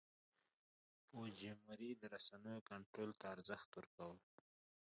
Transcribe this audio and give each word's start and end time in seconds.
فوجیموري 1.07 1.91
د 1.97 2.03
رسنیو 2.13 2.65
کنټرول 2.71 3.11
ته 3.13 3.17
ډېر 3.25 3.31
ارزښت 3.35 3.69
ورکاوه. 3.73 4.19